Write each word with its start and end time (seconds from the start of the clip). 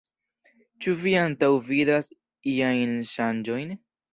Ĉu 0.85 0.93
vi 1.01 1.13
antaŭvidas 1.25 2.09
iajn 2.55 2.99
ŝanĝojn? 3.15 3.79